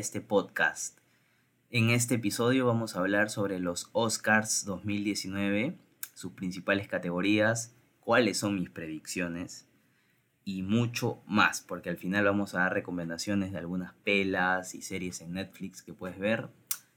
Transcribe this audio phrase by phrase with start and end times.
[0.00, 0.98] este podcast.
[1.68, 5.76] En este episodio vamos a hablar sobre los Oscars 2019,
[6.14, 9.68] sus principales categorías, cuáles son mis predicciones
[10.42, 15.20] y mucho más, porque al final vamos a dar recomendaciones de algunas pelas y series
[15.20, 16.48] en Netflix que puedes ver,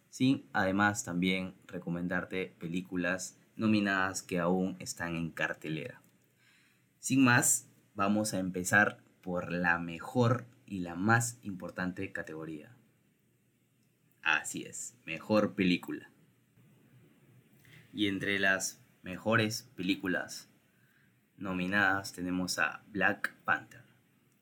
[0.09, 6.01] sin además también recomendarte películas nominadas que aún están en cartelera.
[7.01, 12.73] Sin más, vamos a empezar por la mejor y la más importante categoría.
[14.23, 16.09] Así es, mejor película.
[17.91, 20.49] Y entre las mejores películas
[21.35, 23.83] nominadas tenemos a Black Panther,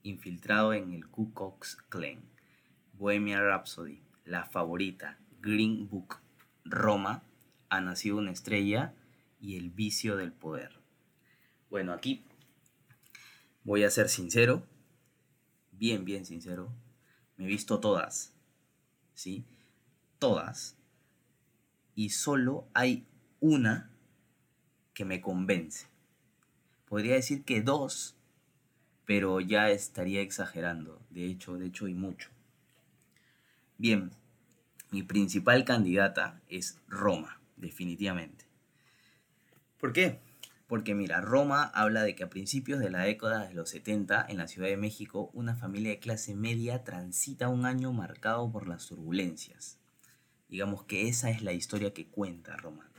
[0.04, 2.22] Infiltrado en el Ku Klux Klan,
[2.94, 6.18] Bohemian Rhapsody, La Favorita, Green Book,
[6.64, 7.24] Roma,
[7.70, 8.94] Ha nacido una estrella
[9.40, 10.80] y El vicio del poder.
[11.72, 12.24] Bueno, aquí
[13.64, 14.64] voy a ser sincero,
[15.72, 16.72] bien, bien sincero.
[17.38, 18.36] Me he visto todas,
[19.16, 19.46] ¿sí?
[20.22, 20.78] Todas.
[21.96, 23.08] Y solo hay
[23.40, 23.90] una
[24.94, 25.88] que me convence.
[26.88, 28.16] Podría decir que dos,
[29.08, 31.02] pero ya estaría exagerando.
[31.10, 32.30] De hecho, de hecho y mucho.
[33.80, 34.12] Bien,
[34.92, 38.46] mi principal candidata es Roma, definitivamente.
[39.80, 40.20] ¿Por qué?
[40.68, 44.38] Porque mira, Roma habla de que a principios de la década de los 70, en
[44.38, 48.86] la Ciudad de México, una familia de clase media transita un año marcado por las
[48.86, 49.81] turbulencias.
[50.52, 52.92] Digamos que esa es la historia que cuenta Roma.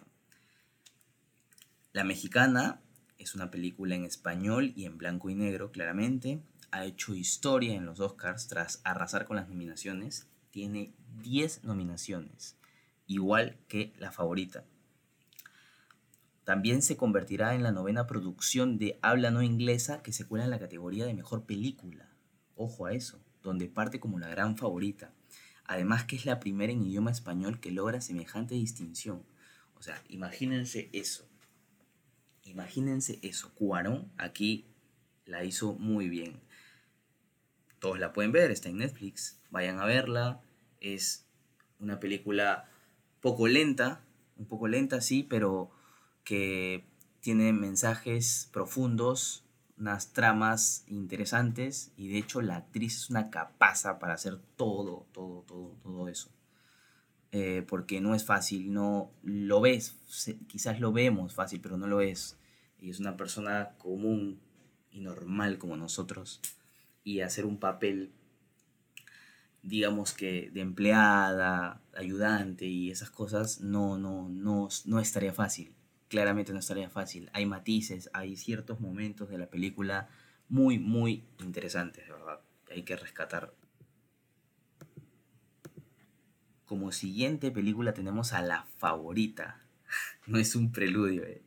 [1.92, 2.80] La mexicana
[3.18, 6.40] es una película en español y en blanco y negro, claramente.
[6.70, 10.26] Ha hecho historia en los Oscars tras arrasar con las nominaciones.
[10.50, 12.56] Tiene 10 nominaciones,
[13.06, 14.64] igual que la favorita.
[16.44, 20.50] También se convertirá en la novena producción de habla no inglesa que se cuela en
[20.50, 22.08] la categoría de mejor película.
[22.56, 25.12] Ojo a eso, donde parte como la gran favorita.
[25.72, 29.24] Además que es la primera en idioma español que logra semejante distinción.
[29.74, 31.26] O sea, imagínense eso.
[32.44, 34.66] Imagínense eso, Cuarón aquí
[35.24, 36.42] la hizo muy bien.
[37.78, 40.42] Todos la pueden ver, está en Netflix, vayan a verla.
[40.80, 41.24] Es
[41.80, 42.68] una película
[43.22, 44.04] poco lenta,
[44.36, 45.70] un poco lenta sí, pero
[46.22, 46.84] que
[47.20, 49.42] tiene mensajes profundos,
[49.76, 55.42] unas tramas interesantes y de hecho la actriz es una capaza para hacer todo, todo,
[55.42, 56.30] todo, todo eso.
[57.34, 59.96] Eh, porque no es fácil, no lo ves,
[60.48, 62.38] quizás lo vemos fácil, pero no lo es.
[62.78, 64.40] Y es una persona común
[64.90, 66.40] y normal como nosotros.
[67.04, 68.12] Y hacer un papel,
[69.62, 75.74] digamos que de empleada, ayudante y esas cosas, no, no, no, no estaría fácil.
[76.12, 77.30] Claramente no estaría fácil.
[77.32, 80.10] Hay matices, hay ciertos momentos de la película
[80.50, 82.40] muy, muy interesantes, de verdad.
[82.70, 83.54] Hay que rescatar
[86.66, 89.62] como siguiente película tenemos a La Favorita.
[90.26, 91.24] No es un preludio.
[91.24, 91.40] Eh.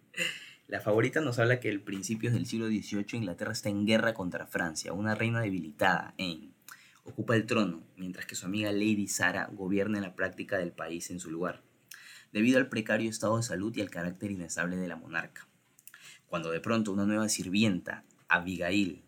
[0.68, 4.47] La Favorita nos habla que el principios del siglo XVIII Inglaterra está en guerra contra
[4.47, 4.94] Francia.
[4.94, 6.50] Una reina debilitada, Anne,
[7.03, 11.12] ocupa el trono, mientras que su amiga Lady Sara gobierna en la práctica del país
[11.12, 11.62] en su lugar,
[12.35, 15.47] debido al precario estado de salud y al carácter inestable de la monarca.
[16.28, 19.05] Cuando de pronto una nueva sirvienta, Abigail,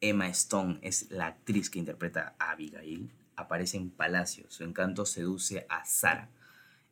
[0.00, 4.44] Emma Stone es la actriz que interpreta a Abigail, aparece en palacio.
[4.50, 6.30] Su encanto seduce a Sara.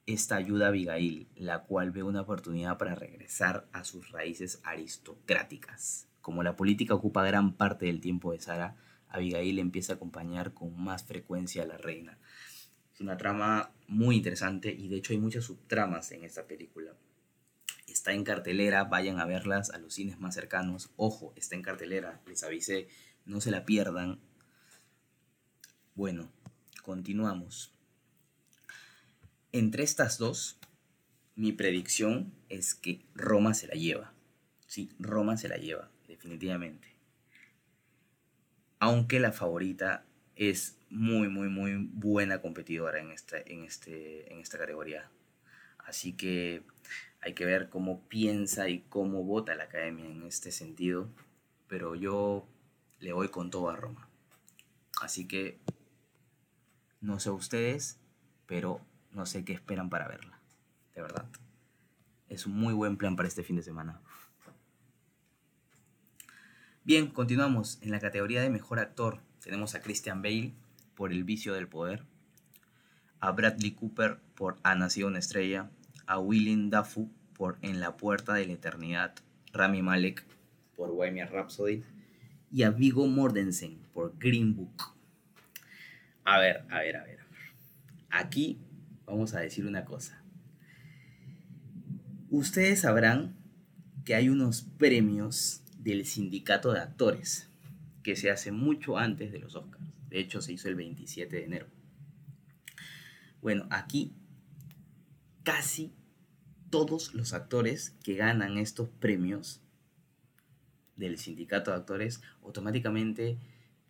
[0.04, 6.08] Esta ayuda a Abigail, la cual ve una oportunidad para regresar a sus raíces aristocráticas.
[6.22, 8.74] Como la política ocupa gran parte del tiempo de Sara,
[9.08, 12.18] Abigail empieza a acompañar con más frecuencia a la reina.
[12.94, 16.92] Es una trama muy interesante y de hecho hay muchas subtramas en esta película.
[17.88, 20.90] Está en cartelera, vayan a verlas a los cines más cercanos.
[20.96, 22.88] Ojo, está en cartelera, les avisé,
[23.24, 24.20] no se la pierdan.
[25.96, 26.30] Bueno,
[26.82, 27.72] continuamos.
[29.50, 30.58] Entre estas dos,
[31.34, 34.12] mi predicción es que Roma se la lleva.
[34.66, 36.94] Sí, Roma se la lleva, definitivamente.
[38.78, 40.04] Aunque la favorita
[40.36, 45.10] es muy, muy, muy buena competidora en esta, en este, en esta categoría.
[45.78, 46.62] Así que
[47.20, 51.08] hay que ver cómo piensa y cómo vota la academia en este sentido.
[51.68, 52.46] Pero yo
[53.00, 54.08] le voy con todo a Roma.
[55.02, 55.58] Así que
[57.00, 57.98] no sé ustedes,
[58.46, 58.80] pero
[59.10, 60.38] no sé qué esperan para verla.
[60.94, 61.26] De verdad.
[62.28, 64.00] Es un muy buen plan para este fin de semana.
[66.84, 67.78] Bien, continuamos.
[67.82, 70.54] En la categoría de mejor actor tenemos a Christian Bale
[70.94, 72.04] por El vicio del poder,
[73.20, 75.70] a Bradley Cooper por Ha nacido una estrella,
[76.06, 79.14] a Willem Dafoe por En la puerta de la eternidad,
[79.52, 80.24] Rami Malek
[80.76, 81.82] por Bohemian Rhapsody
[82.50, 84.94] y a Vigo Mortensen por Green Book.
[86.24, 87.18] A ver, a ver, a ver.
[88.10, 88.58] Aquí
[89.06, 90.22] vamos a decir una cosa.
[92.30, 93.34] Ustedes sabrán
[94.04, 97.48] que hay unos premios del sindicato de actores
[98.02, 99.83] que se hace mucho antes de los Oscars.
[100.14, 101.66] De hecho, se hizo el 27 de enero.
[103.42, 104.14] Bueno, aquí
[105.42, 105.92] casi
[106.70, 109.60] todos los actores que ganan estos premios
[110.94, 113.40] del sindicato de actores automáticamente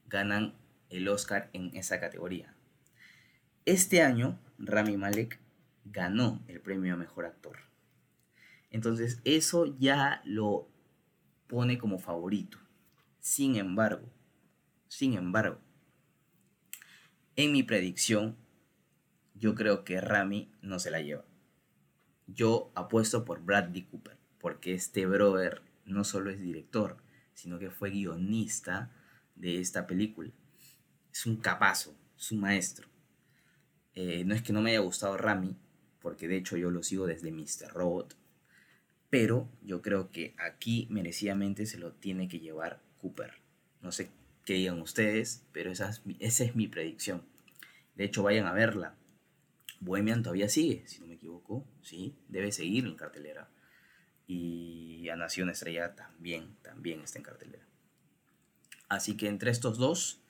[0.06, 0.54] ganan
[0.88, 2.56] el Oscar en esa categoría.
[3.66, 5.38] Este año, Rami Malek
[5.84, 7.58] ganó el premio a Mejor Actor.
[8.70, 10.70] Entonces, eso ya lo
[11.48, 12.56] pone como favorito.
[13.20, 14.10] Sin embargo,
[14.88, 15.60] sin embargo,
[17.36, 18.36] en mi predicción,
[19.34, 21.24] yo creo que Rami no se la lleva.
[22.26, 26.96] Yo apuesto por Bradley Cooper, porque este brother no solo es director,
[27.34, 28.90] sino que fue guionista
[29.34, 30.30] de esta película.
[31.12, 32.88] Es un capazo, es un maestro.
[33.94, 35.56] Eh, no es que no me haya gustado Rami,
[36.00, 37.72] porque de hecho yo lo sigo desde Mr.
[37.72, 38.16] Robot,
[39.10, 43.34] pero yo creo que aquí merecidamente se lo tiene que llevar Cooper.
[43.80, 44.10] No sé
[44.44, 47.22] qué digan ustedes, pero esa es, esa es mi predicción.
[47.94, 48.94] De hecho, vayan a verla.
[49.80, 53.50] Bohemian todavía sigue, si no me equivoco, sí, debe seguir en cartelera.
[54.26, 57.64] Y A Nación Estrella también, también está en cartelera.
[58.88, 60.20] Así que entre estos dos,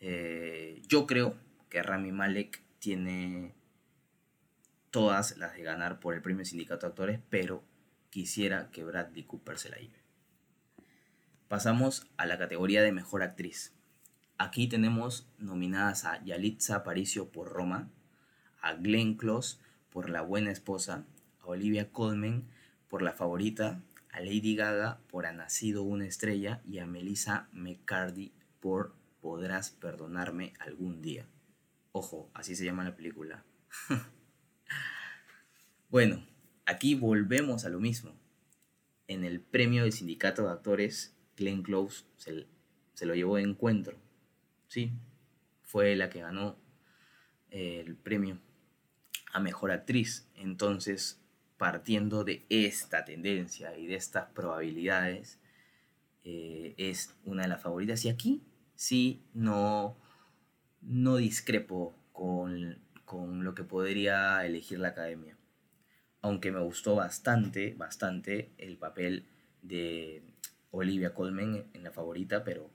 [0.00, 1.36] eh, yo creo
[1.68, 3.54] que Rami Malek tiene
[4.90, 7.64] todas las de ganar por el premio Sindicato de Actores, pero
[8.10, 10.03] quisiera que Bradley Cooper se la lleve.
[11.48, 13.74] Pasamos a la categoría de Mejor Actriz.
[14.38, 17.90] Aquí tenemos nominadas a Yalitza Aparicio por Roma,
[18.62, 19.58] a Glenn Close
[19.90, 21.04] por La Buena Esposa,
[21.42, 22.48] a Olivia Colman
[22.88, 28.32] por La Favorita, a Lady Gaga por Ha Nacido una Estrella y a Melissa McCarthy
[28.60, 31.26] por Podrás Perdonarme algún día.
[31.92, 33.44] Ojo, así se llama la película.
[35.90, 36.24] bueno,
[36.64, 38.16] aquí volvemos a lo mismo.
[39.06, 42.46] En el premio del sindicato de actores, Glenn Close se,
[42.94, 43.96] se lo llevó de encuentro.
[44.68, 44.92] Sí,
[45.62, 46.56] fue la que ganó
[47.50, 48.38] el premio
[49.32, 50.28] a mejor actriz.
[50.34, 51.20] Entonces,
[51.56, 55.38] partiendo de esta tendencia y de estas probabilidades,
[56.24, 58.04] eh, es una de las favoritas.
[58.04, 58.42] Y aquí
[58.74, 59.96] sí no,
[60.80, 65.36] no discrepo con, con lo que podría elegir la academia.
[66.22, 69.26] Aunque me gustó bastante, bastante el papel
[69.62, 70.22] de
[70.74, 72.70] Olivia Colman en la favorita, pero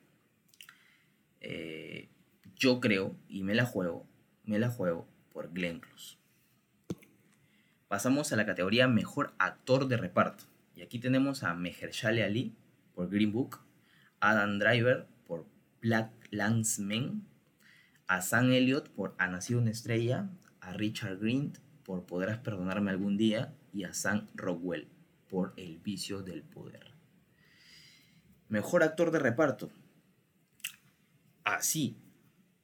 [1.41, 2.09] eh,
[2.55, 4.07] yo creo, y me la juego,
[4.43, 6.17] me la juego por Glenn Close.
[7.87, 10.45] Pasamos a la categoría Mejor Actor de Reparto.
[10.75, 12.55] Y aquí tenemos a Mehershale Ali
[12.93, 13.59] por Green Book,
[14.19, 15.45] Adam Driver por
[15.81, 17.25] Black Landsman,
[18.07, 20.29] a Sam Elliott por Ha nacido una estrella,
[20.61, 21.53] a Richard Green
[21.83, 24.87] por Podrás perdonarme algún día y a Sam Rockwell
[25.27, 26.98] por El vicio del poder.
[28.49, 29.71] Mejor actor de reparto.
[31.43, 31.97] Así,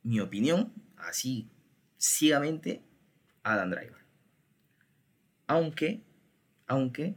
[0.03, 1.49] mi opinión, así
[1.97, 2.83] ciegamente,
[3.43, 4.03] Adam Driver.
[5.47, 6.01] Aunque,
[6.67, 7.15] aunque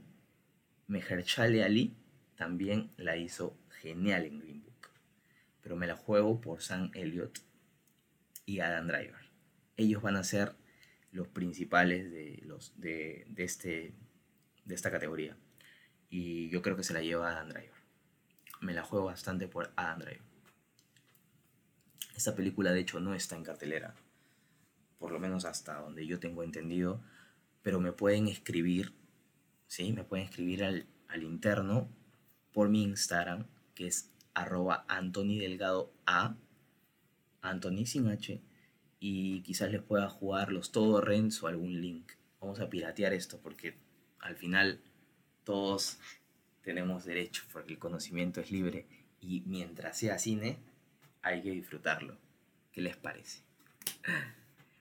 [0.86, 1.96] Mehershale Ali
[2.36, 4.90] también la hizo genial en Green Book.
[5.62, 7.40] Pero me la juego por Sam Elliott
[8.46, 9.28] y Adam Driver.
[9.76, 10.54] Ellos van a ser
[11.12, 13.94] los principales de, los, de, este,
[14.64, 15.36] de esta categoría.
[16.10, 17.77] Y yo creo que se la lleva Adam Driver.
[18.60, 20.22] Me la juego bastante por Adam Driver.
[22.16, 23.94] Esta película de hecho no está en cartelera.
[24.98, 27.00] Por lo menos hasta donde yo tengo entendido
[27.68, 28.94] pero me pueden escribir,
[29.66, 29.92] ¿sí?
[29.92, 30.86] Me pueden escribir al,
[31.22, 31.88] interno
[32.52, 36.36] por mi Instagram, que es arroba Anthony Delgado A,
[37.42, 38.40] Anthony sin H,
[39.00, 42.12] y quizás les pueda jugar los torrents o algún link.
[42.40, 43.76] Vamos a piratear esto porque
[44.20, 44.80] al final
[45.44, 45.98] todos
[46.62, 48.86] tenemos derecho porque el conocimiento es libre
[49.20, 50.58] y mientras sea cine
[51.22, 52.16] hay que disfrutarlo.
[52.72, 53.42] ¿Qué les parece?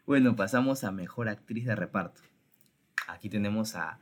[0.05, 2.21] Bueno, pasamos a mejor actriz de reparto.
[3.07, 3.99] Aquí tenemos a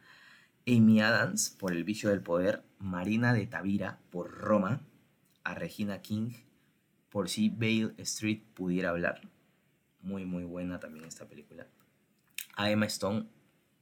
[0.68, 4.82] Amy Adams por El vicio del poder, Marina de Tavira por Roma,
[5.44, 6.32] a Regina King
[7.10, 9.22] por si Bale Street pudiera hablar.
[10.02, 11.66] Muy, muy buena también esta película.
[12.56, 13.26] A Emma Stone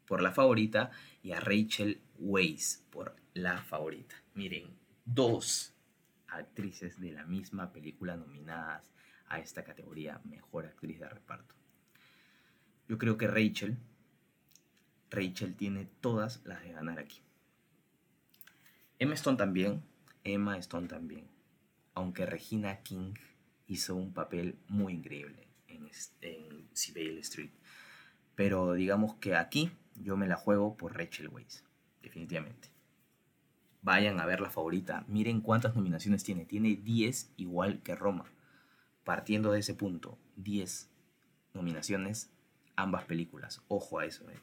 [0.07, 0.91] por La Favorita
[1.21, 4.15] y a Rachel Weisz por La Favorita.
[4.33, 5.73] Miren, dos
[6.27, 8.91] actrices de la misma película nominadas
[9.27, 11.55] a esta categoría Mejor Actriz de Reparto.
[12.87, 13.77] Yo creo que Rachel
[15.13, 17.21] Rachel tiene todas las de ganar aquí.
[18.97, 19.83] Emma Stone también,
[20.23, 21.27] Emma Stone también.
[21.93, 23.13] Aunque Regina King
[23.67, 25.87] hizo un papel muy increíble en,
[26.21, 27.51] en Sibale Street.
[28.35, 31.63] Pero digamos que aquí yo me la juego por Rachel Weisz,
[32.01, 32.69] definitivamente.
[33.81, 35.03] Vayan a ver la favorita.
[35.07, 36.45] Miren cuántas nominaciones tiene.
[36.45, 38.31] Tiene 10 igual que Roma.
[39.03, 40.89] Partiendo de ese punto, 10
[41.53, 42.31] nominaciones
[42.75, 43.61] ambas películas.
[43.67, 44.29] Ojo a eso.
[44.29, 44.39] Eh.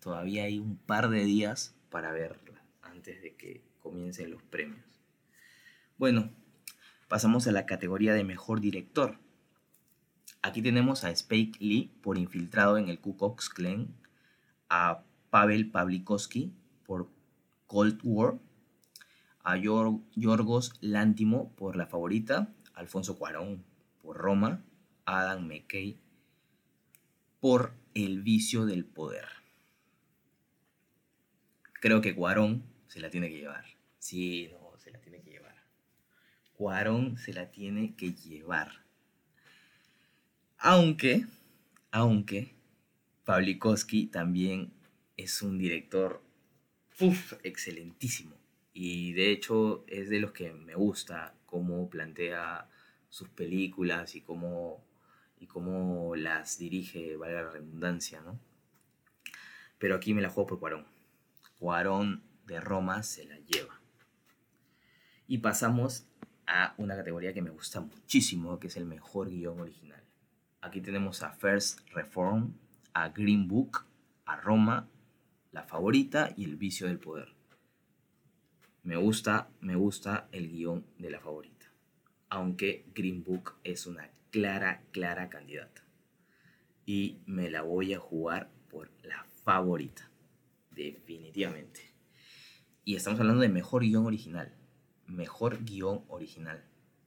[0.00, 4.84] Todavía hay un par de días para verla antes de que comiencen los premios.
[5.98, 6.30] Bueno,
[7.08, 9.18] pasamos a la categoría de mejor director.
[10.48, 13.94] Aquí tenemos a Spike Lee por Infiltrado en el Ku Klux Klan,
[14.70, 16.54] a Pavel Pawlikowski
[16.86, 17.10] por
[17.66, 18.38] Cold War,
[19.44, 23.62] a Yorgos Lántimo por La Favorita, Alfonso Cuarón
[24.00, 24.64] por Roma,
[25.04, 25.98] Adam McKay
[27.40, 29.28] por El Vicio del Poder.
[31.74, 33.66] Creo que Cuarón se la tiene que llevar.
[33.98, 35.56] Sí, no, se la tiene que llevar.
[36.54, 38.87] Cuarón se la tiene que llevar.
[40.58, 41.24] Aunque,
[41.92, 42.54] aunque,
[43.24, 44.72] Pawlikowski también
[45.16, 46.20] es un director
[47.44, 48.36] excelentísimo.
[48.72, 52.68] Y de hecho es de los que me gusta cómo plantea
[53.08, 54.84] sus películas y cómo,
[55.38, 58.38] y cómo las dirige, valga la redundancia, ¿no?
[59.78, 60.86] Pero aquí me la juego por Cuarón.
[61.58, 63.80] Cuarón de Roma se la lleva.
[65.28, 66.06] Y pasamos
[66.46, 70.02] a una categoría que me gusta muchísimo, que es el mejor guion original.
[70.68, 72.52] Aquí tenemos a First Reform,
[72.92, 73.86] a Green Book,
[74.26, 74.86] a Roma,
[75.50, 77.28] La Favorita y El Vicio del Poder.
[78.82, 81.72] Me gusta, me gusta el guion de La Favorita.
[82.28, 85.84] Aunque Green Book es una clara, clara candidata.
[86.84, 90.10] Y me la voy a jugar por La Favorita.
[90.70, 91.80] Definitivamente.
[92.84, 94.54] Y estamos hablando de mejor guion original.
[95.06, 96.62] Mejor guion original.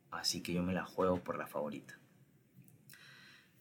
[0.10, 2.01] Así que yo me la juego por La Favorita.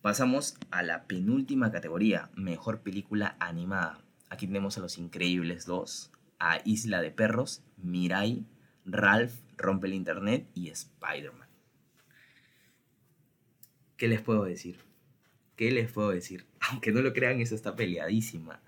[0.03, 4.03] Pasamos a la penúltima categoría, mejor película animada.
[4.31, 8.47] Aquí tenemos a Los Increíbles 2, a Isla de Perros, Mirai,
[8.87, 11.51] Ralph, Rompe el Internet y Spider-Man.
[13.99, 14.79] ¿Qué les puedo decir?
[15.55, 16.47] ¿Qué les puedo decir?
[16.71, 18.63] Aunque no lo crean, eso está peleadísima.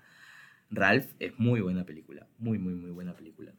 [0.69, 3.53] Ralph es muy buena película, muy, muy, muy buena película.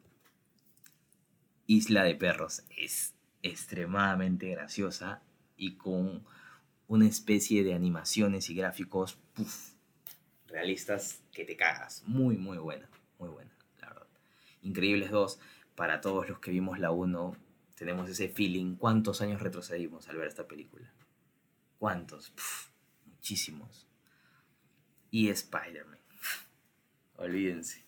[1.66, 5.22] Isla de Perros es extremadamente graciosa
[5.56, 6.24] y con
[6.88, 9.18] una especie de animaciones y gráficos
[10.46, 12.02] realistas que te cagas.
[12.06, 12.88] Muy, muy buena,
[13.18, 13.50] muy buena,
[13.80, 14.06] la verdad.
[14.62, 15.40] Increíbles 2,
[15.74, 17.36] para todos los que vimos la 1,
[17.74, 18.76] tenemos ese feeling.
[18.76, 20.92] ¿Cuántos años retrocedimos al ver esta película?
[21.78, 22.32] ¿Cuántos?
[23.24, 23.88] muchísimos.
[25.10, 25.98] Y Spider-Man.
[27.16, 27.86] Olvídense.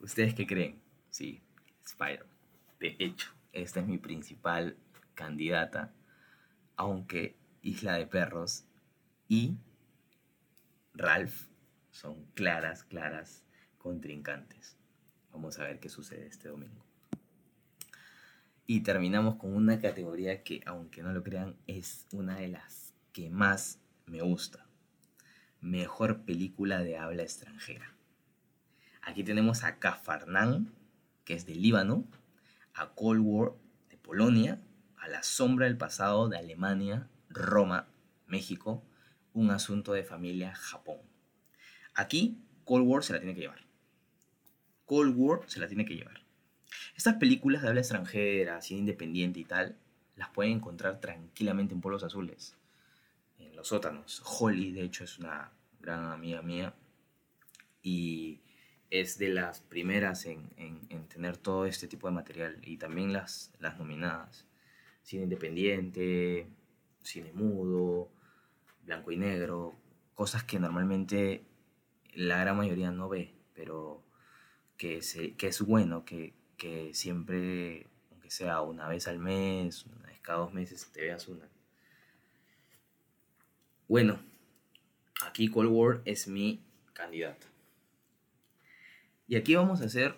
[0.00, 0.80] ¿Ustedes qué creen?
[1.10, 1.42] Sí,
[1.84, 2.34] Spider-Man.
[2.80, 4.78] De hecho, esta es mi principal
[5.12, 5.92] candidata.
[6.76, 8.64] Aunque Isla de Perros
[9.28, 9.56] y
[10.94, 11.48] Ralph
[11.90, 13.44] son claras, claras
[13.78, 14.76] contrincantes.
[15.32, 16.84] Vamos a ver qué sucede este domingo.
[18.68, 23.30] Y terminamos con una categoría que, aunque no lo crean, es una de las que
[23.30, 24.64] más me gusta.
[25.60, 27.92] Mejor película de habla extranjera.
[29.02, 30.72] Aquí tenemos a Cafarnán,
[31.24, 32.04] que es de Líbano,
[32.74, 33.52] a Cold War
[33.90, 34.60] de Polonia,
[34.96, 37.88] a La sombra del pasado de Alemania Roma,
[38.26, 38.82] México,
[39.32, 40.98] un asunto de familia, Japón.
[41.94, 43.66] Aquí, Cold War se la tiene que llevar.
[44.86, 46.22] Cold War se la tiene que llevar.
[46.96, 49.76] Estas películas de habla extranjera, cine independiente y tal,
[50.16, 52.56] las pueden encontrar tranquilamente en Polos Azules,
[53.38, 54.22] en los sótanos.
[54.24, 56.74] Holly, de hecho, es una gran amiga mía
[57.82, 58.40] y
[58.90, 60.48] es de las primeras en,
[61.08, 64.46] tener todo este tipo de material y también las, las nominadas.
[65.02, 66.48] Cine independiente,
[67.06, 68.10] cine mudo,
[68.84, 69.74] blanco y negro,
[70.14, 71.44] cosas que normalmente
[72.14, 74.02] la gran mayoría no ve, pero
[74.76, 76.34] que, es bueno que,
[76.92, 81.48] siempre, aunque sea una vez al mes, una vez cada dos meses, te veas una.
[83.88, 84.18] Bueno,
[85.24, 87.46] aquí Cold War es mi candidato.
[89.28, 90.16] Y aquí vamos a hacer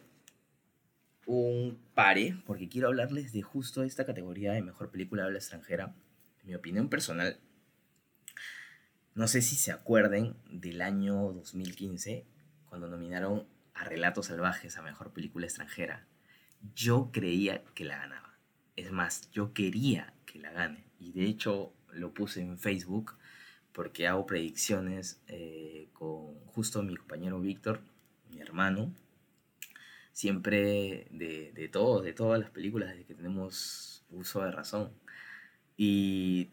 [1.27, 5.95] un pare, porque quiero hablarles de justo esta categoría de mejor película de habla extranjera
[6.49, 7.39] mi opinión personal,
[9.15, 12.25] no sé si se acuerden del año 2015,
[12.65, 16.07] cuando nominaron a Relatos Salvajes a Mejor Película Extranjera.
[16.75, 18.39] Yo creía que la ganaba.
[18.77, 20.87] Es más, yo quería que la gane.
[20.99, 23.19] Y de hecho lo puse en Facebook
[23.73, 27.83] porque hago predicciones eh, con justo mi compañero Víctor,
[28.31, 28.95] mi hermano.
[30.13, 34.91] siempre de, de todas las películas, desde que tenemos uso de razón.
[35.81, 36.51] Y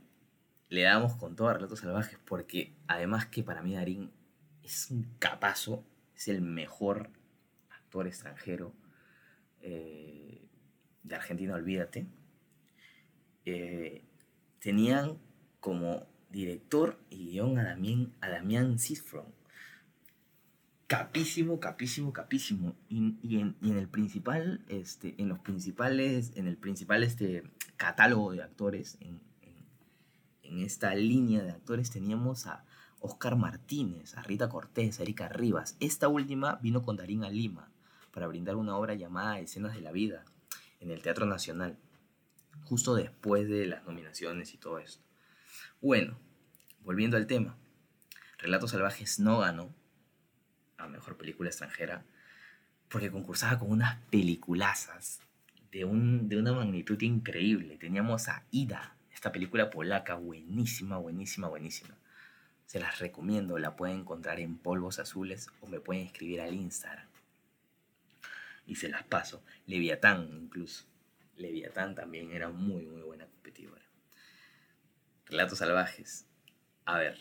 [0.69, 4.11] le damos con todo a Relatos Salvajes porque además que para mí Darín
[4.63, 5.83] es un capazo,
[6.15, 7.09] es el mejor
[7.71, 8.71] actor extranjero
[9.61, 10.47] eh,
[11.01, 12.05] de Argentina, olvídate.
[13.45, 14.03] Eh,
[14.59, 15.17] tenían
[15.59, 18.77] como director y guion a Damián, a Damián
[20.87, 22.75] Capísimo, capísimo, capísimo.
[22.89, 27.43] Y, en, el principal, este, en los principales, en el principal este,
[27.77, 29.21] catálogo de actores, en,
[30.43, 32.63] esta línea de actores teníamos a
[33.01, 35.75] Oscar Martínez, a Rita Cortés, a Erika Rivas.
[35.79, 37.69] Esta última vino con Darín a Lima
[38.13, 40.23] para brindar una obra llamada Escenas de la Vida
[40.79, 41.77] en el Teatro Nacional,
[42.63, 45.03] justo después de las nominaciones y todo esto.
[45.81, 46.17] Bueno,
[46.83, 47.57] volviendo al tema,
[48.37, 49.73] Relatos Salvajes no ganó
[50.77, 52.05] a Mejor Película Extranjera
[52.87, 55.19] porque concursaba con unas peliculazas
[55.75, 57.77] de, un, de una magnitud increíble.
[57.77, 61.97] Teníamos a Ida, esta película polaca, buenísima, buenísima, buenísima.
[62.65, 67.09] Se las recomiendo, la pueden encontrar en Polvos Azules o me pueden escribir al Instagram.
[68.65, 69.43] Y se las paso.
[69.67, 70.85] Leviatán incluso.
[71.35, 73.83] Leviatán también era muy, muy buena competidora.
[75.25, 76.25] Relatos salvajes.
[76.85, 77.17] A ver,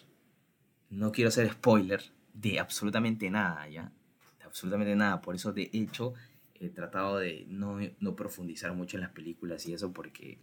[0.91, 3.91] no quiero hacer spoiler de absolutamente nada, ¿ya?
[4.39, 5.21] De absolutamente nada.
[5.21, 6.15] Por eso, de hecho,
[6.55, 10.39] he tratado de no, no profundizar mucho en las películas y eso porque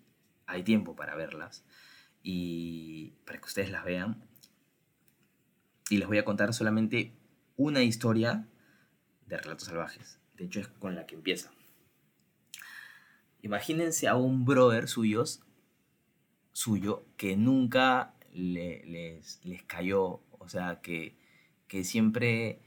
[0.45, 1.63] hay tiempo para verlas
[2.23, 4.23] y para que ustedes las vean.
[5.89, 7.13] Y les voy a contar solamente
[7.57, 8.47] una historia
[9.25, 10.19] de Relatos Salvajes.
[10.35, 11.51] De hecho, es con la que empieza.
[13.41, 15.41] Imagínense a un brother suyos,
[16.53, 21.17] suyo que nunca les, les cayó, o sea, que,
[21.67, 22.59] que siempre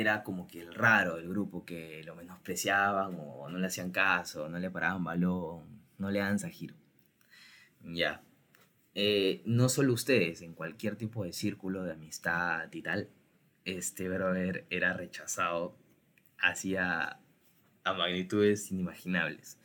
[0.00, 4.46] era como que el raro del grupo, que lo menospreciaban o no le hacían caso,
[4.48, 5.64] no le paraban balón,
[5.96, 6.74] no le dan giro.
[7.82, 8.22] Ya.
[8.94, 13.08] Eh, no solo ustedes, en cualquier tipo de círculo de amistad y tal,
[13.64, 15.76] este brother era rechazado
[16.38, 17.18] hacia
[17.84, 19.58] magnitudes inimaginables.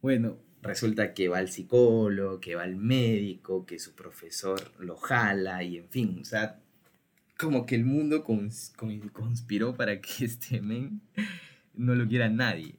[0.00, 5.62] Bueno, resulta que va al psicólogo, que va al médico, que su profesor lo jala
[5.62, 6.60] y en fin, o sea,
[7.38, 11.00] como que el mundo conspiró para que este men
[11.72, 12.78] no lo quiera nadie.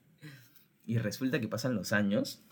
[0.86, 2.44] Y resulta que pasan los años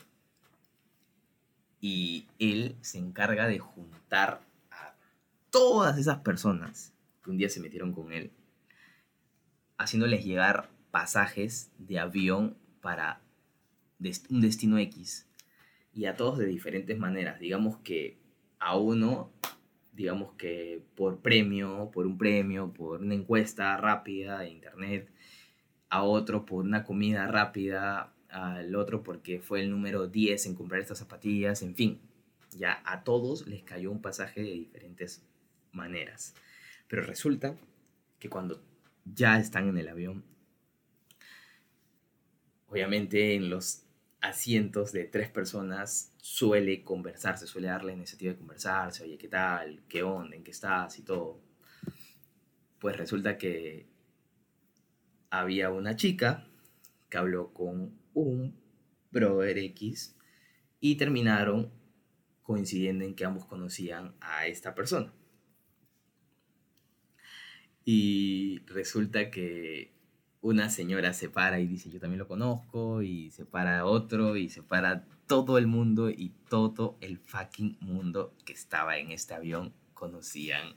[1.82, 4.42] y él se encarga de juntar
[4.72, 4.96] a
[5.52, 6.94] todas esas personas
[7.24, 8.32] que un día se metieron con él,
[9.78, 13.22] haciéndoles llegar pasajes de avión para
[14.30, 15.28] un destino X.
[15.94, 17.40] Y a todos de diferentes maneras.
[17.40, 18.18] Digamos que
[18.60, 19.32] a uno,
[19.98, 25.10] digamos que por premio, por un premio, por una encuesta rápida de internet,
[25.90, 30.82] a otro por una comida rápida, al otro porque fue el número 10 en comprar
[30.82, 32.00] estas zapatillas, en fin,
[32.52, 35.24] ya a todos les cayó un pasaje de diferentes
[35.72, 36.36] maneras.
[36.88, 37.56] Pero resulta
[38.20, 38.62] que cuando
[39.04, 40.24] ya están en el avión,
[42.68, 43.87] obviamente en los
[44.22, 49.84] asientos de tres personas suele conversarse, suele darle la iniciativa de conversarse, oye, ¿qué tal?
[49.88, 50.36] ¿Qué onda?
[50.36, 50.98] ¿En qué estás?
[51.00, 51.42] Y todo.
[52.80, 53.88] Pues resulta que
[55.30, 56.48] había una chica
[57.10, 58.60] que habló con un
[59.12, 60.16] brother X
[60.80, 61.72] y terminaron
[62.42, 65.14] coincidiendo en que ambos conocían a esta persona.
[67.84, 69.97] Y resulta que
[70.42, 74.50] una señora se para y dice, yo también lo conozco, y se para otro, y
[74.50, 79.74] se para todo el mundo, y todo el fucking mundo que estaba en este avión
[79.94, 80.76] conocían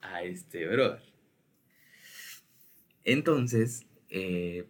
[0.00, 1.02] a este brother.
[3.04, 4.68] Entonces, eh,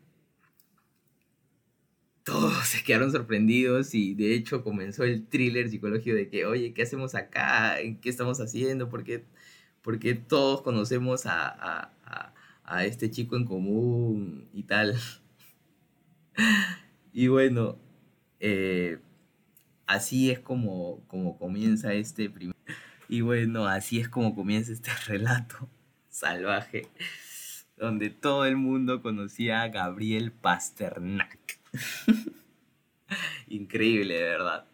[2.24, 6.82] todos se quedaron sorprendidos y de hecho comenzó el thriller psicológico de que, oye, ¿qué
[6.82, 7.76] hacemos acá?
[8.00, 8.88] ¿Qué estamos haciendo?
[8.88, 9.24] ¿Por qué,
[9.82, 11.92] porque todos conocemos a,
[12.80, 14.96] este chico en común y tal?
[17.12, 17.78] y bueno,
[18.40, 18.98] eh,
[19.86, 22.56] así es como, como comienza este primer...
[23.08, 25.68] Y bueno, así es como comienza este relato
[26.08, 26.88] salvaje,
[27.76, 31.58] donde todo el mundo conocía a Gabriel Pasternak.
[33.48, 34.66] Increíble, de verdad.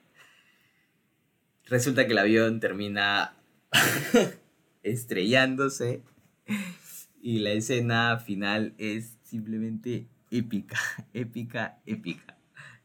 [1.67, 3.35] Resulta que el avión termina
[4.83, 6.03] estrellándose
[7.21, 10.79] y la escena final es simplemente épica,
[11.13, 12.37] épica, épica.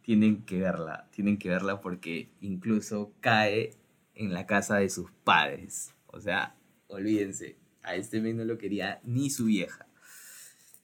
[0.01, 3.77] Tienen que verla, tienen que verla porque incluso cae
[4.15, 5.93] en la casa de sus padres.
[6.07, 6.55] O sea,
[6.87, 9.87] olvídense, a este men no lo quería ni su vieja.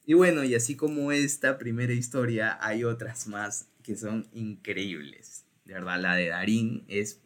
[0.05, 5.45] Y bueno, y así como esta primera historia, hay otras más que son increíbles.
[5.65, 7.21] De verdad, la de Darín es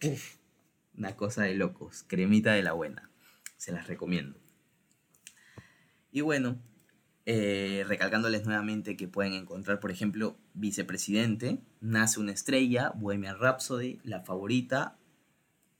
[0.97, 3.09] una cosa de locos, cremita de la buena.
[3.55, 4.42] Se las recomiendo.
[6.13, 6.59] Y bueno,
[7.25, 14.21] eh, recalcándoles nuevamente que pueden encontrar, por ejemplo, Vicepresidente, Nace una estrella, Bohemian Rhapsody, La
[14.21, 14.95] Favorita,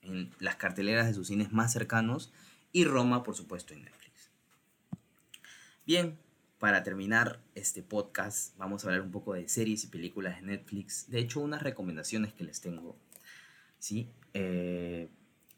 [0.02, 2.34] en las carteleras de sus cines más cercanos,
[2.72, 4.32] y Roma, por supuesto, en Netflix.
[5.86, 6.18] Bien,
[6.58, 11.12] para terminar este podcast, vamos a hablar un poco de series y películas de Netflix.
[11.12, 12.98] De hecho, unas recomendaciones que les tengo.
[13.78, 14.10] ¿sí?
[14.34, 15.10] Eh,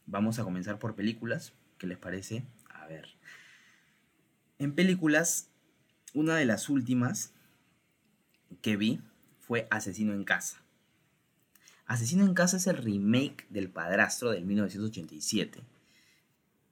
[0.05, 1.53] vamos a comenzar por películas.
[1.77, 2.43] ¿Qué les parece?
[2.69, 3.14] A ver.
[4.59, 5.49] En películas,
[6.13, 7.33] una de las últimas
[8.61, 9.01] que vi
[9.39, 10.61] fue Asesino en Casa.
[11.85, 15.63] Asesino en Casa es el remake del Padrastro del 1987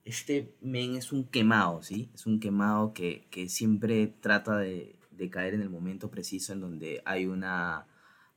[0.04, 2.10] este men es un quemado, ¿sí?
[2.14, 4.96] Es un quemado que, siempre trata de,
[5.30, 7.86] caer en el momento preciso en donde hay una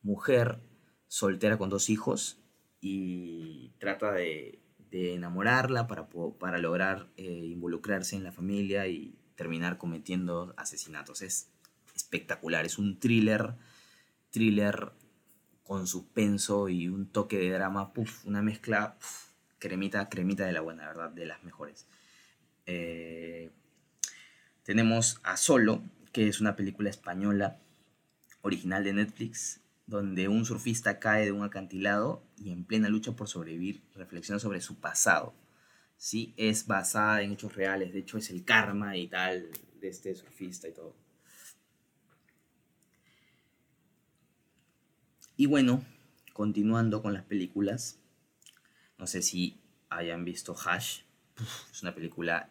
[0.04, 0.60] mujer
[1.08, 2.40] soltera con dos hijos
[2.80, 4.60] y trata de,
[4.92, 6.08] enamorarla para,
[6.40, 11.22] para lograr eh, involucrarse en la familia y terminar cometiendo asesinatos.
[11.22, 11.50] Es
[11.96, 13.56] espectacular, es un thriller,
[14.32, 14.92] thriller
[15.64, 17.94] con suspenso y un toque de drama,
[18.26, 18.98] una mezcla
[19.60, 21.12] cremita, cremita de la buena, ¿verdad?
[21.12, 21.88] De las mejores.
[22.66, 23.52] Eh,
[24.64, 27.60] tenemos a Solo, que es una película española
[28.42, 33.28] original de Netflix, donde un surfista cae de un acantilado y en plena lucha por
[33.28, 35.34] sobrevivir reflexiona sobre su pasado.
[35.98, 39.50] Sí, es basada en hechos reales, de hecho es el karma y tal
[39.82, 40.96] de este surfista y todo.
[45.36, 45.84] Y bueno,
[46.34, 48.00] continuando con las películas,
[48.98, 51.02] no sé si hayan visto Hash.
[51.72, 52.50] es una película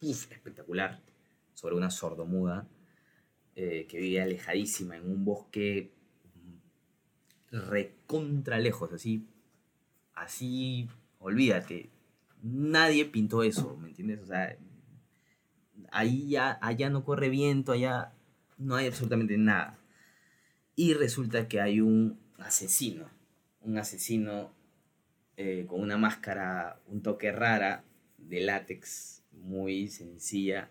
[0.00, 1.00] espectacular
[1.54, 2.66] sobre una sordomuda
[3.54, 5.92] eh, que vive alejadísima en un bosque
[7.50, 9.26] recontra lejos, así,
[10.14, 11.90] así, olvídate,
[12.42, 14.20] nadie pintó eso, ¿me entiendes?
[14.20, 14.56] O sea,
[15.90, 18.12] ahí ya, allá no corre viento, allá
[18.58, 19.78] no hay absolutamente nada.
[20.74, 23.08] Y resulta que hay un asesino,
[23.60, 24.52] un asesino
[25.36, 27.84] eh, con una máscara un toque rara
[28.18, 30.70] de látex, muy sencilla,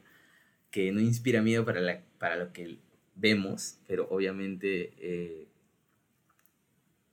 [0.69, 2.77] que no inspira miedo para, para lo que
[3.15, 5.47] vemos, pero obviamente eh,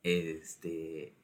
[0.03, 1.15] este,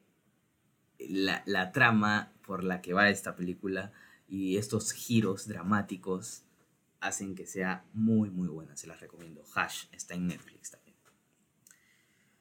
[0.99, 3.91] la, la, trama por la que va esta película
[4.27, 6.43] y estos giros dramáticos
[6.99, 9.43] hacen que sea muy muy buena, se las recomiendo.
[9.53, 10.95] Hash está en Netflix también.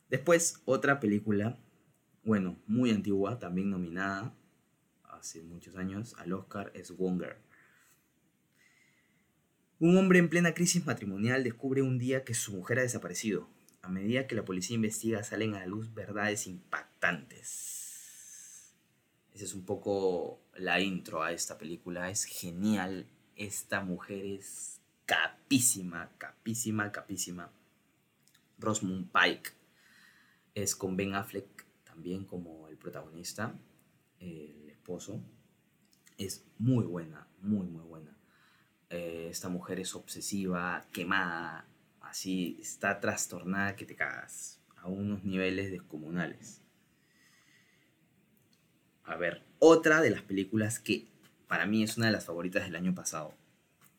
[0.09, 1.59] Después otra película
[2.25, 4.35] bueno, muy antigua, también nominada
[5.11, 7.37] hace muchos años al Oscar, es Wonger.
[9.79, 13.49] Un hombre en plena crisis matrimonial descubre un día que su mujer ha desaparecido.
[13.83, 17.84] A medida que la policía investiga salen a la luz verdades impactantes.
[19.35, 22.09] Esa es un poco la intro a esta película.
[22.09, 23.07] Es genial.
[23.37, 27.51] Esta mujer es capísima, capísima, capísima.
[28.59, 29.51] Rosamund Pike
[30.55, 33.55] es con Ben Affleck también como el protagonista,
[34.19, 35.21] el esposo,
[36.19, 38.17] es muy buena, muy, muy buena.
[38.91, 41.67] Eh, esta mujer es obsesiva, quemada,
[42.01, 46.64] así está trastornada que te cagas a unos niveles descomunales.
[49.05, 51.07] A ver, otra de las películas que
[51.47, 53.35] para mí es una de las favoritas del año pasado,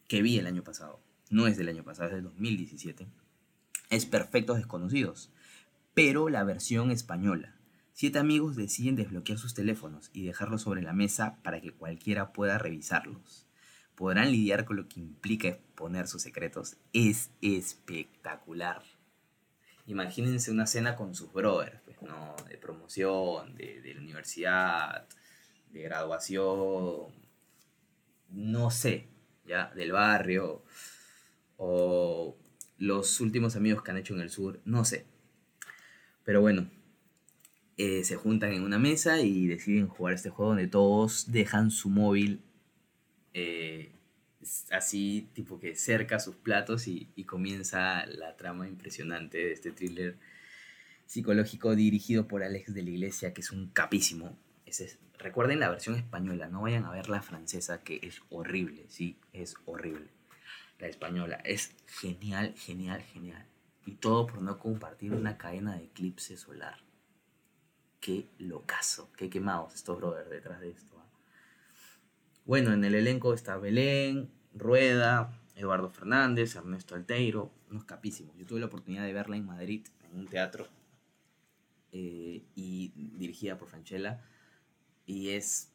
[0.08, 3.08] que vi el año pasado, no es del año pasado, es del 2017,
[3.92, 5.32] es Perfectos Desconocidos,
[5.94, 7.56] pero la versión española.
[7.94, 12.58] Siete amigos deciden desbloquear sus teléfonos y dejarlos sobre la mesa para que cualquiera pueda
[12.58, 13.46] revisarlos.
[13.96, 16.76] Podrán lidiar con lo que implica exponer sus secretos.
[16.92, 18.84] Es espectacular.
[19.88, 22.36] Imagínense una cena con sus brothers, pues, ¿no?
[22.50, 25.08] De promoción, de, de la universidad,
[25.72, 27.14] de graduación,
[28.30, 29.08] no sé,
[29.46, 30.64] ya, del barrio,
[31.58, 32.36] o
[32.78, 35.06] los últimos amigos que han hecho en el sur, no sé.
[36.24, 36.70] Pero bueno,
[37.78, 41.90] eh, se juntan en una mesa y deciden jugar este juego donde todos dejan su
[41.90, 42.42] móvil
[43.34, 43.92] eh,
[44.72, 50.18] así tipo que cerca sus platos y, comienza la trama impresionante de este thriller
[51.06, 54.38] psicológico dirigido por Alex de la Iglesia que es un capísimo.
[55.18, 59.56] recuerden la versión española, no vayan a ver la francesa que es horrible, sí, es
[59.66, 60.08] horrible.
[60.80, 63.46] La española es genial, genial, genial.
[63.86, 66.86] Y todo por no compartir una cadena de eclipse solar
[68.06, 70.95] qué locazo, qué quemados estos brothers detrás de esto.
[72.46, 78.38] Bueno, en el elenco está Belén, Rueda, Eduardo Fernández, Ernesto Alteiro, unos capísimos.
[78.38, 80.68] Yo tuve la oportunidad de verla en Madrid, en un teatro,
[81.92, 84.22] eh, y dirigida por Franchella,
[85.08, 85.72] y es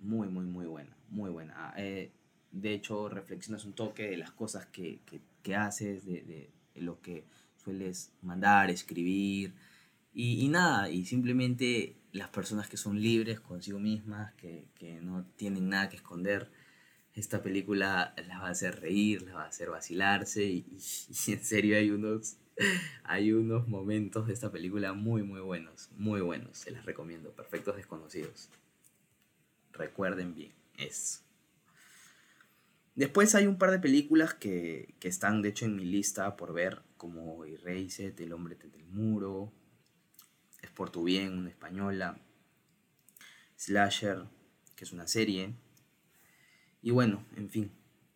[0.00, 1.54] muy, muy, muy buena, muy buena.
[1.56, 2.10] Ah, eh,
[2.50, 4.98] de hecho, reflexionas un toque de las cosas que,
[5.56, 7.24] haces, de, lo que
[7.62, 9.54] sueles mandar, escribir,
[10.12, 15.68] y, nada, y simplemente las personas que son libres consigo mismas, que, que no tienen
[15.68, 16.50] nada que esconder
[17.14, 20.64] esta película las va a hacer reír, las va a hacer vacilarse y,
[21.28, 22.36] en serio hay unos,
[23.04, 27.76] hay unos momentos de esta película muy muy buenos, muy buenos, se las recomiendo, Perfectos
[27.76, 28.48] Desconocidos.
[29.72, 31.20] Recuerden bien eso.
[32.94, 36.52] Después hay un par de películas que, que están de hecho en mi lista por
[36.52, 39.50] ver, como Erased, El hombre del muro,
[40.62, 42.18] Es por tu bien, una española,
[43.56, 44.24] Slasher,
[44.74, 45.54] que es una serie,
[46.82, 47.70] y bueno, en fin.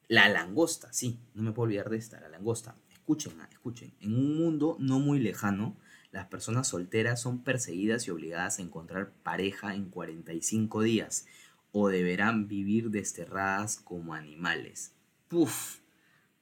[0.09, 2.77] La langosta, sí, no me puedo olvidar de esta, la langosta.
[2.93, 3.93] Escuchen, escuchen.
[4.01, 5.77] En un mundo no muy lejano,
[6.11, 11.27] las personas solteras son perseguidas y obligadas a encontrar pareja en 45 días
[11.73, 14.93] o deberán vivir desterradas como animales.
[15.29, 15.79] Puf,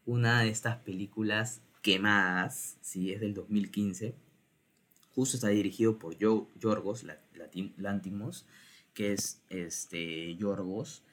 [0.06, 4.14] una de estas películas quemadas, sí, es del 2015.
[5.14, 7.04] Justo está dirigido por Yorgos
[7.76, 8.46] Lantimos,
[8.94, 11.04] que es este Yorgos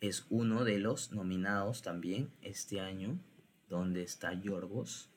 [0.00, 3.18] es uno de los nominados también este año,
[3.68, 5.10] donde está Yorgos,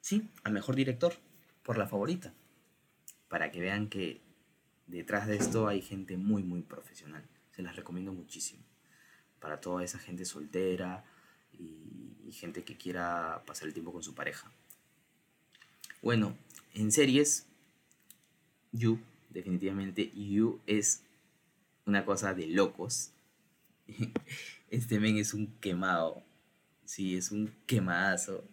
[0.00, 1.14] sí, al mejor director,
[1.62, 2.34] por la favorita,
[3.28, 4.20] para que vean que
[4.86, 7.26] detrás de esto hay gente muy, muy profesional.
[7.52, 8.62] Se las recomiendo muchísimo.
[9.40, 11.04] Para toda esa gente soltera
[11.52, 14.52] y gente que quiera pasar el tiempo con su pareja.
[16.02, 16.36] Bueno,
[16.74, 17.46] en series,
[18.72, 19.00] You,
[19.30, 21.02] definitivamente, You es
[21.86, 23.12] una cosa de locos
[24.70, 26.22] Este men es un quemado.
[26.84, 28.44] Sí, es un quemadazo.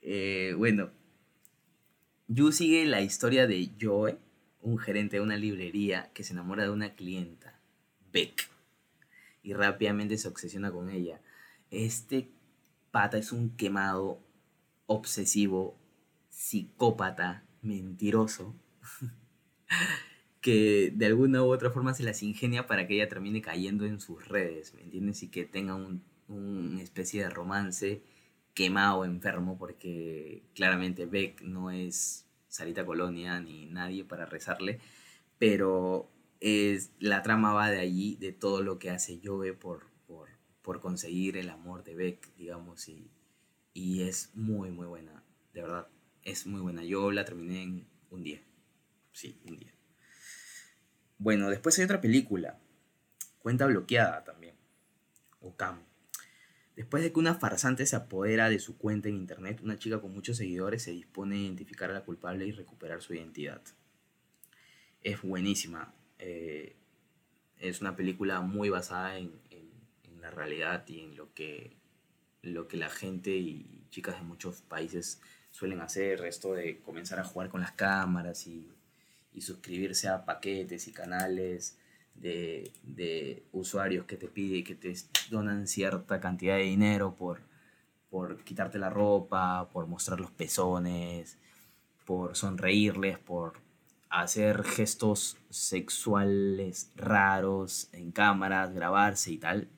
[0.00, 0.90] Eh, bueno,
[2.28, 4.18] Yu sigue la historia de Joe,
[4.60, 7.60] un gerente de una librería que se enamora de una clienta,
[8.12, 8.48] Beck,
[9.42, 11.20] y rápidamente se obsesiona con ella.
[11.70, 12.28] Este
[12.90, 14.20] pata es un quemado,
[14.86, 15.76] obsesivo,
[16.42, 18.56] psicópata, mentiroso.
[20.40, 24.00] que de alguna u otra forma se las ingenia para que ella termine cayendo en
[24.00, 25.22] sus redes, ¿me entiendes?
[25.22, 28.02] Y que tenga un, una especie de romance
[28.54, 34.80] quemado, enfermo, porque claramente Beck no es Sarita Colonia ni nadie para rezarle,
[35.38, 40.28] pero es, la trama va de allí, de todo lo que hace Jove por, por,
[40.60, 43.12] por conseguir el amor de Beck, digamos, y,
[43.74, 45.22] y es muy, muy buena,
[45.54, 45.88] de verdad,
[46.22, 46.84] es muy buena.
[46.84, 48.40] Yo la terminé en un día,
[49.12, 49.72] sí, un día.
[51.18, 52.58] Bueno, después hay otra película,
[53.42, 54.54] Cuenta bloqueada también,
[55.40, 55.82] o Cam.
[56.76, 60.12] Después de que una farsante se apodera de su cuenta en internet, una chica con
[60.12, 63.60] muchos seguidores se dispone a identificar a la culpable y recuperar su identidad.
[65.02, 65.92] Es buenísima.
[66.20, 66.76] Eh,
[67.58, 69.32] es una película muy basada en,
[70.20, 71.76] la realidad y en lo que,
[72.42, 75.20] lo que la gente y chicas de muchos países
[75.52, 76.24] suelen hacer.
[76.24, 78.68] Esto de comenzar a jugar con las cámaras y
[79.34, 81.76] y suscribirse a paquetes y canales
[82.14, 84.94] de, usuarios que te piden que te
[85.30, 87.40] donan cierta cantidad de dinero por,
[88.10, 91.38] por quitarte la ropa, por mostrar los pezones,
[92.04, 93.54] por sonreírles, por
[94.10, 99.68] hacer gestos sexuales raros en cámaras, grabarse y tal.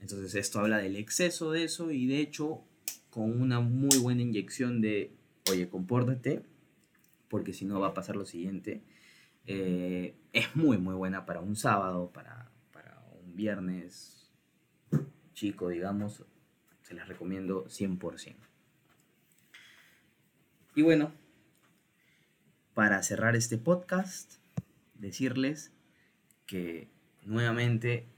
[0.00, 2.64] Entonces esto habla del exceso de eso y de hecho
[3.14, 5.14] con una muy buena inyección de,
[5.48, 6.42] oye, compórtate,
[7.28, 8.82] porque si no va a pasar lo siguiente.
[9.46, 12.50] Eh, es muy, muy buena para un sábado, para,
[13.24, 14.32] un viernes
[15.32, 16.24] chico, digamos.
[16.82, 18.34] Se las recomiendo 100%.
[20.74, 21.12] Y bueno,
[22.74, 24.40] para cerrar este podcast,
[24.94, 25.70] decirles
[26.46, 26.88] que
[27.22, 28.08] nuevamente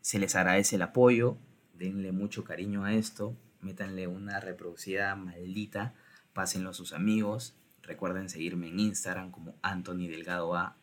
[0.00, 1.38] se les agradece el apoyo,
[1.76, 5.94] denle mucho cariño a esto, métanle una reproducida maldita,
[6.32, 10.76] pásenlo a sus amigos, Recuerden seguirme en Instagram como Anthony Delgado A,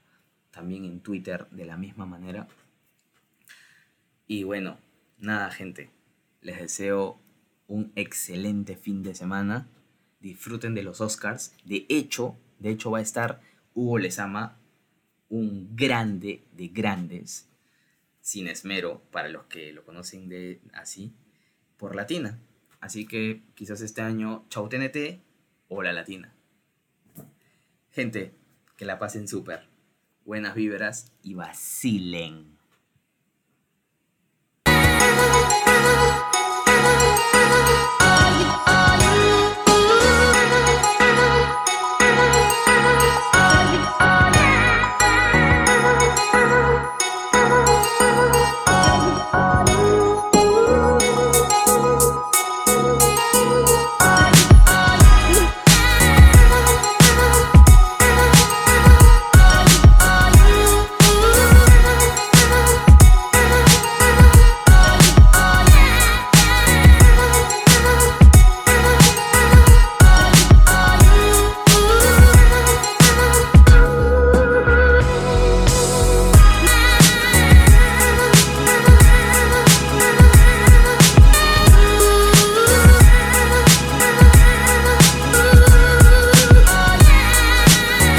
[0.52, 2.48] también en Twitter de la misma manera.
[4.28, 4.78] Y bueno,
[5.18, 5.90] nada gente,
[6.42, 7.20] les deseo
[7.68, 9.68] un excelente fin de semana.
[10.20, 11.56] Disfruten de los Oscars.
[11.66, 13.42] De hecho, de hecho va a estar
[13.74, 14.60] Hugo Lezama,
[15.30, 17.50] un grande de grandes,
[18.20, 21.16] sin esmero, para los que lo conocen de así,
[21.78, 22.40] por Latina.
[22.82, 25.22] Así que quizás este año, chau TNT
[25.70, 26.34] o la Latina.
[27.92, 28.34] Gente,
[28.76, 29.68] que la pasen súper.
[30.26, 32.61] Buenas víveras y vacilen.